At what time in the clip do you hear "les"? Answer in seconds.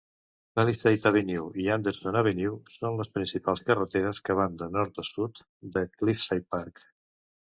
3.01-3.11